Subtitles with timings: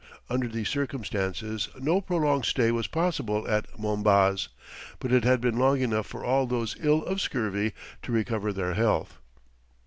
[0.31, 4.47] Under these circumstances no prolonged stay was possible at Mombaz,
[4.97, 8.73] but it had been long enough for all those ill of scurvy to recover their
[8.73, 9.19] health.